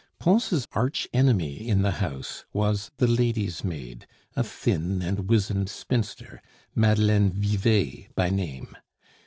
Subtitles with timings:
[0.17, 6.41] Pons' arch enemy in the house was the ladies' maid, a thin and wizened spinster,
[6.73, 8.75] Madeleine Vivet by name.